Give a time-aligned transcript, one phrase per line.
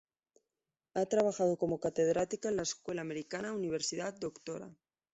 [0.95, 4.71] Ha trabajado como catedrática en la Escuela Americana, Universidad "Dr.